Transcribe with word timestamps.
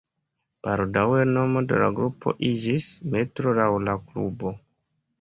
Baldaŭe 0.67 1.25
nomo 1.35 1.63
de 1.73 1.79
la 1.83 1.91
grupo 2.01 2.35
iĝis 2.51 2.91
Metro 3.13 3.57
laŭ 3.63 3.71
la 3.89 3.99
klubo. 4.11 4.61